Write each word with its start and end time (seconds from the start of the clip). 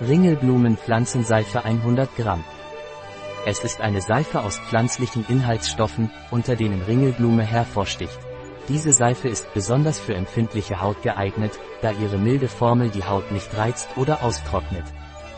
Ringelblumen-Pflanzenseife 0.00 1.64
100 1.64 2.16
Gramm. 2.16 2.42
Es 3.46 3.60
ist 3.60 3.80
eine 3.80 4.00
Seife 4.00 4.40
aus 4.40 4.58
pflanzlichen 4.58 5.24
Inhaltsstoffen, 5.28 6.10
unter 6.32 6.56
denen 6.56 6.82
Ringelblume 6.82 7.44
hervorsticht. 7.44 8.18
Diese 8.68 8.92
Seife 8.92 9.28
ist 9.28 9.54
besonders 9.54 10.00
für 10.00 10.14
empfindliche 10.14 10.80
Haut 10.80 11.00
geeignet, 11.02 11.52
da 11.80 11.92
ihre 11.92 12.18
milde 12.18 12.48
Formel 12.48 12.90
die 12.90 13.04
Haut 13.04 13.30
nicht 13.30 13.56
reizt 13.56 13.88
oder 13.96 14.24
austrocknet. 14.24 14.84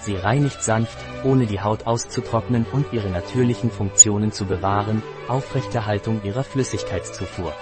Sie 0.00 0.16
reinigt 0.16 0.62
sanft, 0.62 0.96
ohne 1.22 1.44
die 1.44 1.60
Haut 1.60 1.86
auszutrocknen 1.86 2.64
und 2.72 2.86
ihre 2.92 3.10
natürlichen 3.10 3.70
Funktionen 3.70 4.32
zu 4.32 4.46
bewahren, 4.46 5.02
Aufrechterhaltung 5.28 6.22
ihrer 6.24 6.44
Flüssigkeitszufuhr. 6.44 7.52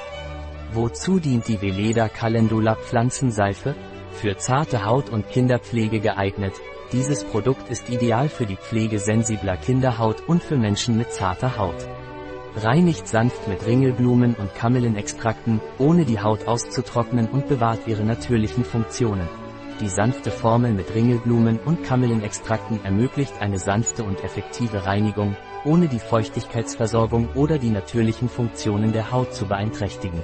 Wozu 0.72 1.18
dient 1.18 1.48
die 1.48 1.60
Veleda 1.60 2.08
Calendula 2.08 2.76
Pflanzenseife? 2.76 3.74
Für 4.14 4.36
zarte 4.36 4.86
Haut 4.86 5.10
und 5.10 5.28
Kinderpflege 5.28 6.00
geeignet. 6.00 6.54
Dieses 6.92 7.24
Produkt 7.24 7.68
ist 7.68 7.90
ideal 7.90 8.28
für 8.28 8.46
die 8.46 8.56
Pflege 8.56 8.98
sensibler 8.98 9.56
Kinderhaut 9.56 10.22
und 10.26 10.42
für 10.42 10.56
Menschen 10.56 10.96
mit 10.96 11.12
zarter 11.12 11.58
Haut. 11.58 11.86
Reinigt 12.56 13.08
sanft 13.08 13.48
mit 13.48 13.66
Ringelblumen 13.66 14.34
und 14.34 14.54
Kamillenextrakten, 14.54 15.60
ohne 15.78 16.04
die 16.04 16.20
Haut 16.20 16.46
auszutrocknen 16.46 17.28
und 17.28 17.48
bewahrt 17.48 17.86
ihre 17.86 18.04
natürlichen 18.04 18.64
Funktionen. 18.64 19.28
Die 19.80 19.88
sanfte 19.88 20.30
Formel 20.30 20.72
mit 20.72 20.94
Ringelblumen 20.94 21.58
und 21.58 21.82
Kamillenextrakten 21.82 22.84
ermöglicht 22.84 23.34
eine 23.40 23.58
sanfte 23.58 24.04
und 24.04 24.22
effektive 24.22 24.86
Reinigung, 24.86 25.36
ohne 25.64 25.88
die 25.88 25.98
Feuchtigkeitsversorgung 25.98 27.30
oder 27.34 27.58
die 27.58 27.70
natürlichen 27.70 28.28
Funktionen 28.28 28.92
der 28.92 29.10
Haut 29.10 29.34
zu 29.34 29.46
beeinträchtigen. 29.46 30.22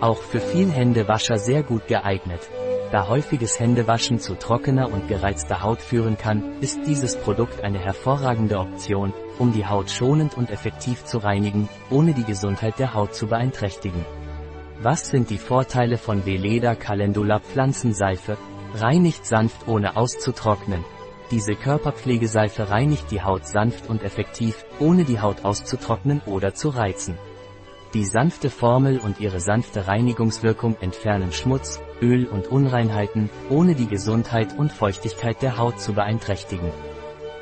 Auch 0.00 0.22
für 0.22 0.40
viel 0.40 0.70
Händewascher 0.70 1.38
sehr 1.38 1.64
gut 1.64 1.88
geeignet. 1.88 2.48
Da 2.90 3.06
häufiges 3.06 3.60
Händewaschen 3.60 4.18
zu 4.18 4.34
trockener 4.34 4.90
und 4.90 5.08
gereizter 5.08 5.62
Haut 5.62 5.82
führen 5.82 6.16
kann, 6.16 6.58
ist 6.62 6.86
dieses 6.86 7.16
Produkt 7.16 7.62
eine 7.62 7.78
hervorragende 7.78 8.58
Option, 8.58 9.12
um 9.38 9.52
die 9.52 9.66
Haut 9.66 9.90
schonend 9.90 10.38
und 10.38 10.50
effektiv 10.50 11.04
zu 11.04 11.18
reinigen, 11.18 11.68
ohne 11.90 12.14
die 12.14 12.24
Gesundheit 12.24 12.78
der 12.78 12.94
Haut 12.94 13.14
zu 13.14 13.26
beeinträchtigen. 13.26 14.06
Was 14.80 15.08
sind 15.08 15.28
die 15.28 15.36
Vorteile 15.36 15.98
von 15.98 16.24
Veleda 16.24 16.74
Calendula 16.74 17.40
Pflanzenseife? 17.40 18.38
Reinigt 18.74 19.26
sanft 19.26 19.68
ohne 19.68 19.96
auszutrocknen. 19.96 20.82
Diese 21.30 21.56
Körperpflegeseife 21.56 22.70
reinigt 22.70 23.10
die 23.10 23.20
Haut 23.20 23.46
sanft 23.46 23.90
und 23.90 24.02
effektiv, 24.02 24.64
ohne 24.78 25.04
die 25.04 25.20
Haut 25.20 25.44
auszutrocknen 25.44 26.22
oder 26.24 26.54
zu 26.54 26.70
reizen. 26.70 27.18
Die 27.94 28.04
sanfte 28.04 28.50
Formel 28.50 28.98
und 28.98 29.18
ihre 29.18 29.40
sanfte 29.40 29.88
Reinigungswirkung 29.88 30.76
entfernen 30.80 31.32
Schmutz, 31.32 31.80
Öl 32.02 32.26
und 32.26 32.46
Unreinheiten, 32.46 33.30
ohne 33.48 33.74
die 33.74 33.86
Gesundheit 33.86 34.58
und 34.58 34.72
Feuchtigkeit 34.72 35.40
der 35.40 35.56
Haut 35.56 35.80
zu 35.80 35.94
beeinträchtigen. 35.94 36.70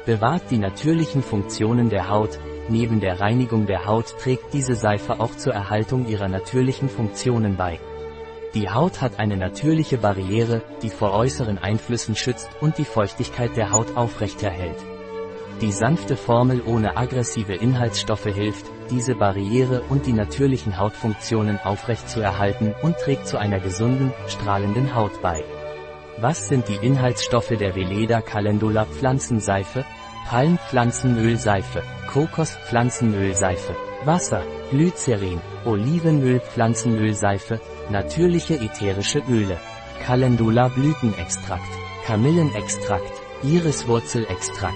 Bewahrt 0.05 0.45
die 0.53 0.59
natürlichen 0.59 1.25
Funktionen 1.25 1.91
der 1.91 2.09
Haut, 2.09 2.39
neben 2.69 3.01
der 3.01 3.19
Reinigung 3.19 3.67
der 3.67 3.87
Haut 3.87 4.17
trägt 4.21 4.55
diese 4.55 4.77
Seife 4.77 5.19
auch 5.19 5.35
zur 5.35 5.53
Erhaltung 5.53 6.07
ihrer 6.07 6.29
natürlichen 6.29 6.89
Funktionen 6.89 7.57
bei. 7.57 7.81
Die 8.55 8.71
Haut 8.71 9.01
hat 9.01 9.19
eine 9.19 9.37
natürliche 9.37 9.99
Barriere, 9.99 10.63
die 10.81 10.91
vor 10.91 11.13
äußeren 11.13 11.59
Einflüssen 11.59 12.15
schützt 12.15 12.49
und 12.61 12.79
die 12.79 12.85
Feuchtigkeit 12.85 13.57
der 13.57 13.73
Haut 13.73 13.97
aufrechterhält. 13.97 14.96
Die 15.62 15.73
sanfte 15.73 16.19
Formel 16.19 16.61
ohne 16.67 16.99
aggressive 16.99 17.55
Inhaltsstoffe 17.55 18.27
hilft, 18.27 18.67
diese 18.91 19.15
Barriere 19.15 19.83
und 19.89 20.05
die 20.05 20.12
natürlichen 20.12 20.79
Hautfunktionen 20.79 21.59
aufrechtzuerhalten 21.59 22.75
und 22.83 22.99
trägt 22.99 23.27
zu 23.27 23.39
einer 23.39 23.59
gesunden, 23.59 24.12
strahlenden 24.29 24.95
Haut 24.95 25.23
bei. 25.23 25.43
Was 26.19 26.49
sind 26.49 26.69
die 26.69 26.87
Inhaltsstoffe 26.87 27.55
der 27.59 27.75
Veleda 27.75 28.21
Calendula 28.21 28.84
Pflanzenseife? 28.84 29.87
Palmpflanzenölseife, 30.29 31.83
Kokospflanzenölseife, 32.12 33.77
Wasser, 34.05 34.43
Glycerin, 34.71 35.41
Olivenöl 35.65 36.41
Pflanzenölseife, 36.41 37.61
natürliche 37.91 38.55
ätherische 38.56 39.23
Öle, 39.28 39.56
Calendula 40.05 40.69
Blütenextrakt, 40.69 41.71
Kamillenextrakt, 42.06 43.12
Iriswurzelextrakt, 43.44 44.75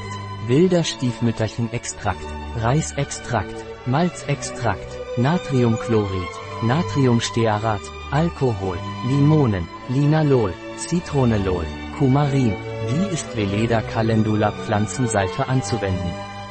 wilder 0.51 0.83
Stiefmütterchenextrakt, 0.83 2.27
Reisextrakt, 2.57 3.55
Malzextrakt, 3.87 4.91
Natriumchlorid, 5.17 6.33
Natriumstearat, 6.63 7.81
Alkohol, 8.11 8.77
Limonen, 9.07 9.69
Linalol, 9.89 10.53
Zitronelol, 10.77 11.65
Kumarin. 11.97 12.57
Wie 12.89 13.15
ist 13.15 13.37
Veleda 13.37 13.81
Calendula 13.81 14.51
Pflanzenseife 14.51 15.47
anzuwenden? 15.47 16.11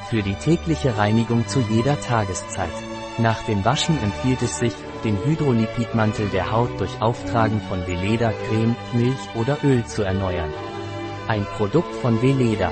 Für 0.09 0.23
die 0.23 0.35
tägliche 0.35 0.97
Reinigung 0.97 1.45
zu 1.45 1.59
jeder 1.69 1.99
Tageszeit. 1.99 2.77
Nach 3.17 3.43
dem 3.43 3.65
Waschen 3.65 4.01
empfiehlt 4.01 4.41
es 4.41 4.59
sich, 4.59 4.73
den 5.03 5.17
Hydrolipidmantel 5.25 6.29
der 6.29 6.53
Haut 6.53 6.79
durch 6.79 7.01
Auftragen 7.01 7.59
von 7.67 7.85
Veleda 7.85 8.31
Creme, 8.47 8.77
Milch 8.93 9.35
oder 9.35 9.57
Öl 9.61 9.85
zu 9.85 10.03
erneuern. 10.03 10.53
Ein 11.27 11.45
Produkt 11.57 11.93
von 11.95 12.21
Veleda, 12.21 12.71